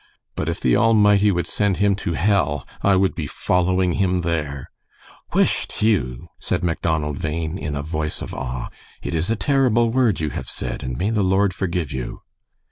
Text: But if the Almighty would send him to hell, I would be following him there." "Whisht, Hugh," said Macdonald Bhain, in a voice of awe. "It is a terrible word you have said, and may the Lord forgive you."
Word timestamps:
But 0.35 0.49
if 0.49 0.59
the 0.59 0.75
Almighty 0.75 1.31
would 1.31 1.45
send 1.45 1.77
him 1.77 1.95
to 1.97 2.13
hell, 2.13 2.67
I 2.81 2.95
would 2.95 3.13
be 3.13 3.27
following 3.27 3.93
him 4.01 4.21
there." 4.21 4.71
"Whisht, 5.33 5.73
Hugh," 5.73 6.27
said 6.39 6.63
Macdonald 6.63 7.21
Bhain, 7.21 7.55
in 7.55 7.75
a 7.75 7.83
voice 7.83 8.19
of 8.19 8.33
awe. 8.33 8.69
"It 9.03 9.13
is 9.13 9.29
a 9.29 9.35
terrible 9.35 9.91
word 9.91 10.19
you 10.19 10.31
have 10.31 10.49
said, 10.49 10.81
and 10.81 10.97
may 10.97 11.11
the 11.11 11.21
Lord 11.21 11.53
forgive 11.53 11.91
you." 11.91 12.21